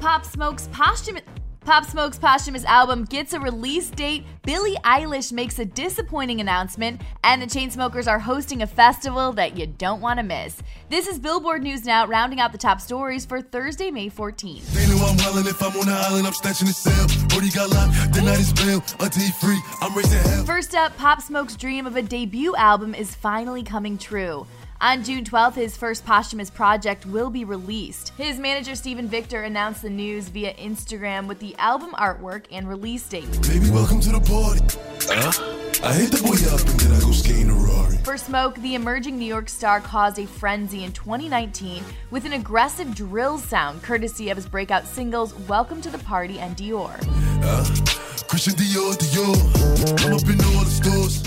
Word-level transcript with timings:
Pop 0.00 0.24
Smoke's 0.24 0.66
posthumous. 0.72 1.22
Pop 1.60 1.84
Smoke's 1.84 2.18
posthumous 2.18 2.64
album 2.64 3.04
gets 3.04 3.34
a 3.34 3.38
release 3.38 3.90
date, 3.90 4.24
Billie 4.46 4.76
Eilish 4.82 5.30
makes 5.30 5.58
a 5.58 5.64
disappointing 5.66 6.40
announcement, 6.40 7.02
and 7.22 7.42
the 7.42 7.46
Chainsmokers 7.46 8.08
are 8.08 8.18
hosting 8.18 8.62
a 8.62 8.66
festival 8.66 9.30
that 9.32 9.58
you 9.58 9.66
don't 9.66 10.00
want 10.00 10.18
to 10.18 10.22
miss. 10.22 10.62
This 10.88 11.06
is 11.06 11.18
Billboard 11.18 11.62
News 11.62 11.84
Now, 11.84 12.06
rounding 12.06 12.40
out 12.40 12.52
the 12.52 12.58
top 12.58 12.80
stories 12.80 13.26
for 13.26 13.42
Thursday, 13.42 13.90
May 13.90 14.08
14th. 14.08 14.64
They 14.72 14.88
know 14.88 15.04
I'm 15.04 15.18
wildin' 15.18 15.46
if 15.50 15.62
I'm 15.62 15.78
on 15.78 15.86
the 15.86 15.92
island, 15.92 16.26
I'm 16.26 16.32
snatching 16.32 16.68
the 16.68 16.72
cell. 16.72 17.06
Brody 17.28 17.50
got 17.50 17.68
locked, 17.68 18.14
the 18.14 18.22
night 18.22 18.40
is 18.40 18.54
bail. 18.54 18.82
Until 19.00 19.22
he 19.22 19.30
free, 19.32 19.60
I'm 19.82 19.94
raising 19.94 20.18
hell. 20.18 20.46
First 20.46 20.74
up, 20.74 20.96
Pop 20.96 21.20
Smoke's 21.20 21.56
dream 21.56 21.86
of 21.86 21.96
a 21.96 22.02
debut 22.02 22.56
album 22.56 22.94
is 22.94 23.14
finally 23.14 23.62
coming 23.62 23.98
true. 23.98 24.46
On 24.82 25.04
June 25.04 25.24
12th, 25.24 25.56
his 25.56 25.76
first 25.76 26.06
posthumous 26.06 26.48
project 26.48 27.04
will 27.04 27.28
be 27.28 27.44
released. 27.44 28.14
His 28.16 28.38
manager 28.38 28.74
Steven 28.74 29.08
Victor 29.08 29.42
announced 29.42 29.82
the 29.82 29.90
news 29.90 30.28
via 30.28 30.54
Instagram 30.54 31.26
with 31.26 31.38
the 31.38 31.54
album 31.56 31.90
artwork 31.98 32.46
and 32.50 32.66
release 32.66 33.06
date. 33.06 33.30
Baby, 33.42 33.68
welcome 33.68 34.00
to 34.00 34.08
the 34.08 34.20
party. 34.20 34.64
Uh, 35.10 35.86
I 35.86 35.92
hit 35.92 36.10
the 36.10 36.22
boy 36.22 36.36
up 36.50 36.60
and 36.66 36.80
then 36.80 36.96
I 36.96 37.00
go 37.00 37.12
skating 37.12 37.50
a 37.50 37.54
Rari. 37.54 37.98
For 38.04 38.16
Smoke, 38.16 38.54
the 38.56 38.74
emerging 38.74 39.18
New 39.18 39.26
York 39.26 39.50
star 39.50 39.80
caused 39.80 40.18
a 40.18 40.26
frenzy 40.26 40.84
in 40.84 40.92
2019 40.92 41.84
with 42.10 42.24
an 42.24 42.32
aggressive 42.32 42.94
drill 42.94 43.36
sound 43.36 43.82
courtesy 43.82 44.30
of 44.30 44.38
his 44.38 44.48
breakout 44.48 44.86
singles 44.86 45.34
Welcome 45.40 45.82
to 45.82 45.90
the 45.90 45.98
Party 45.98 46.38
and 46.38 46.56
Dior. 46.56 46.96
Uh, 47.44 47.64
Christian 48.28 48.54
Dior, 48.54 48.96
Dior. 48.96 50.49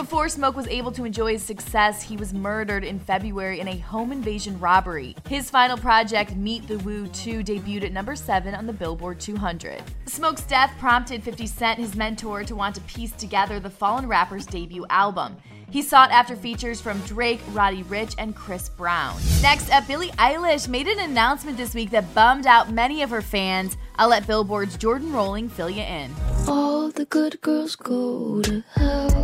Before 0.00 0.30
Smoke 0.30 0.56
was 0.56 0.66
able 0.68 0.92
to 0.92 1.04
enjoy 1.04 1.34
his 1.34 1.42
success, 1.42 2.00
he 2.00 2.16
was 2.16 2.32
murdered 2.32 2.84
in 2.84 2.98
February 2.98 3.60
in 3.60 3.68
a 3.68 3.76
home 3.76 4.12
invasion 4.12 4.58
robbery. 4.58 5.14
His 5.28 5.50
final 5.50 5.76
project, 5.76 6.34
Meet 6.34 6.66
the 6.66 6.78
Woo 6.78 7.06
2, 7.08 7.44
debuted 7.44 7.84
at 7.84 7.92
number 7.92 8.16
7 8.16 8.54
on 8.54 8.66
the 8.66 8.72
Billboard 8.72 9.20
200. 9.20 9.82
Smoke's 10.06 10.44
death 10.44 10.72
prompted 10.78 11.22
50 11.22 11.46
Cent, 11.46 11.78
his 11.78 11.96
mentor, 11.96 12.44
to 12.44 12.56
want 12.56 12.76
to 12.76 12.80
piece 12.82 13.12
together 13.12 13.60
the 13.60 13.68
fallen 13.68 14.08
rapper's 14.08 14.46
debut 14.46 14.86
album. 14.88 15.36
He 15.68 15.82
sought 15.82 16.10
after 16.10 16.34
features 16.34 16.80
from 16.80 16.98
Drake, 17.00 17.42
Roddy 17.50 17.82
Ricch, 17.84 18.14
and 18.16 18.34
Chris 18.34 18.70
Brown. 18.70 19.20
Next 19.42 19.70
up, 19.70 19.86
Billie 19.86 20.12
Eilish 20.12 20.66
made 20.66 20.88
an 20.88 21.00
announcement 21.00 21.58
this 21.58 21.74
week 21.74 21.90
that 21.90 22.14
bummed 22.14 22.46
out 22.46 22.72
many 22.72 23.02
of 23.02 23.10
her 23.10 23.22
fans. 23.22 23.76
I'll 23.96 24.08
let 24.08 24.26
Billboard's 24.26 24.78
Jordan 24.78 25.12
Rolling 25.12 25.50
fill 25.50 25.68
you 25.68 25.82
in. 25.82 26.10
All 26.48 26.88
the 26.88 27.04
good 27.04 27.38
girls 27.42 27.76
go 27.76 28.40
to 28.40 28.64
hell. 28.74 29.19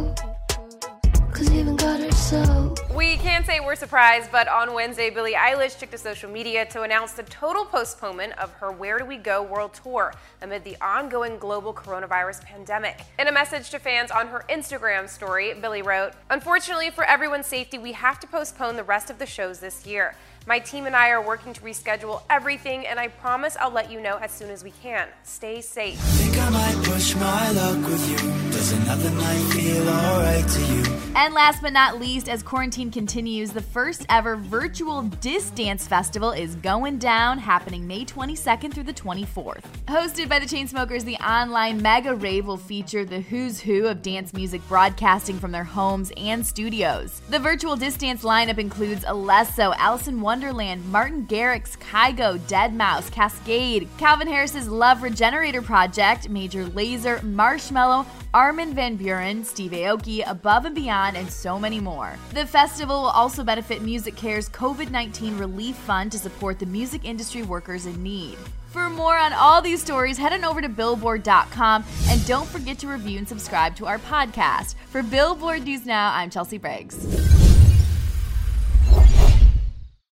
We 2.97 3.19
can't 3.19 3.45
say 3.45 3.61
we're 3.61 3.77
surprised, 3.77 4.33
but 4.33 4.49
on 4.49 4.73
Wednesday, 4.73 5.11
Billie 5.11 5.35
Eilish 5.35 5.79
took 5.79 5.91
to 5.91 5.99
social 5.99 6.31
media 6.31 6.65
to 6.71 6.81
announce 6.81 7.13
the 7.13 7.25
total 7.25 7.67
postponement 7.67 8.33
of 8.39 8.51
her 8.53 8.73
Where 8.73 8.99
Do 8.99 9.05
We 9.05 9.19
Go 9.19 9.43
world 9.43 9.75
tour 9.75 10.15
amid 10.41 10.65
the 10.65 10.79
ongoing 10.81 11.37
global 11.37 11.75
coronavirus 11.75 12.43
pandemic. 12.45 13.03
In 13.19 13.29
a 13.29 13.33
message 13.33 13.69
to 13.73 13.79
fans 13.79 14.11
on 14.11 14.29
her 14.29 14.47
Instagram 14.49 15.11
story, 15.11 15.53
Billie 15.53 15.83
wrote, 15.83 16.15
Unfortunately, 16.31 16.89
for 16.89 17.05
everyone's 17.05 17.45
safety, 17.45 17.77
we 17.77 17.93
have 17.93 18.19
to 18.21 18.27
postpone 18.27 18.77
the 18.77 18.85
rest 18.85 19.11
of 19.11 19.19
the 19.19 19.27
shows 19.27 19.61
this 19.61 19.85
year. 19.85 20.15
My 20.47 20.59
team 20.59 20.87
and 20.87 20.97
I 20.97 21.11
are 21.11 21.21
working 21.21 21.53
to 21.53 21.61
reschedule 21.61 22.23
everything, 22.31 22.87
and 22.87 22.99
I 22.99 23.09
promise 23.09 23.59
I'll 23.61 23.71
let 23.71 23.91
you 23.91 24.01
know 24.01 24.17
as 24.17 24.31
soon 24.31 24.49
as 24.49 24.65
we 24.65 24.71
can. 24.71 25.07
Stay 25.23 25.61
safe. 25.61 25.99
Think 25.99 26.39
I 26.39 26.49
might 26.49 26.85
push 26.87 27.15
my 27.15 27.51
luck 27.51 27.91
with 27.91 28.09
you. 28.09 28.53
Does 28.53 28.73
another 28.73 29.11
night 29.11 29.53
feel 29.53 29.87
alright 29.87 30.49
to 30.49 30.75
you? 30.75 30.86
And 31.19 31.33
last 31.33 31.63
but 31.63 31.73
not 31.73 31.99
least, 31.99 32.29
as 32.29 32.43
quarantine 32.43 32.91
continues, 32.91 33.51
the 33.51 33.63
first 33.63 34.05
ever 34.11 34.37
virtual 34.37 35.01
Disdance 35.23 35.89
Festival 35.89 36.33
is 36.33 36.57
going 36.57 36.99
down, 36.99 37.39
happening 37.39 37.87
May 37.87 38.05
22nd 38.05 38.75
through 38.75 38.83
the 38.83 38.93
24th. 38.93 39.63
Hosted 39.87 40.29
by 40.29 40.39
the 40.39 40.45
Chainsmokers, 40.45 41.05
the 41.05 41.17
online 41.17 41.81
mega 41.81 42.15
rave 42.15 42.45
will 42.47 42.59
feature 42.59 43.07
the 43.07 43.23
who's 43.23 43.59
who 43.59 43.87
of 43.87 44.03
dance 44.03 44.35
music 44.35 44.61
broadcasting 44.69 45.39
from 45.39 45.53
their 45.53 45.65
homes 45.65 46.13
and 46.19 46.47
studios. 46.47 47.23
The 47.31 47.39
virtual 47.39 47.77
Disdance 47.77 48.23
lineup 48.23 48.59
includes 48.59 49.07
Alesso, 49.07 49.75
Alison 49.79 50.21
Wonderland, 50.21 50.85
Martin 50.93 51.27
Garrix, 51.27 51.79
Kygo, 51.79 52.39
Deadmau5, 52.41 53.11
Kaskade, 53.11 53.89
Calvin 53.97 54.29
Harris's 54.29 54.69
Love 54.69 55.03
Regenerator 55.03 55.63
Project, 55.63 56.29
Major 56.29 56.67
Lazer, 56.67 57.21
Marshmello, 57.21 58.05
Armin 58.35 58.75
Van 58.75 58.99
Buuren, 58.99 59.47
Steve 59.47 59.71
Aoki, 59.71 60.23
Above 60.29 60.67
and 60.67 60.75
Beyond, 60.75 61.06
and 61.15 61.31
so 61.31 61.59
many 61.59 61.79
more. 61.79 62.17
The 62.33 62.47
festival 62.47 63.03
will 63.03 63.11
also 63.11 63.45
benefit 63.45 63.83
MusiCares 63.83 64.51
COVID 64.51 64.91
19 64.91 65.39
Relief 65.39 65.77
Fund 65.77 66.13
to 66.13 66.19
support 66.19 66.59
the 66.59 66.67
music 66.67 67.05
industry 67.05 67.43
workers 67.43 67.87
in 67.87 68.03
need. 68.03 68.37
For 68.71 68.91
more 68.91 69.17
on 69.17 69.33
all 69.33 69.63
these 69.63 69.81
stories, 69.81 70.19
head 70.19 70.33
on 70.33 70.45
over 70.45 70.61
to 70.61 70.69
Billboard.com 70.69 71.85
and 72.09 72.27
don't 72.27 72.49
forget 72.49 72.79
to 72.81 72.89
review 72.89 73.19
and 73.19 73.29
subscribe 73.29 73.75
to 73.77 73.87
our 73.87 73.99
podcast. 73.99 74.75
For 74.91 75.03
Billboard 75.03 75.65
News 75.65 75.87
Now, 75.87 76.13
I'm 76.13 76.29
Chelsea 76.29 76.59
Briggs. 76.59 77.26